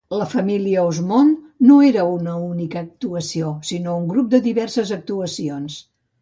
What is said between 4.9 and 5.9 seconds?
actuacions.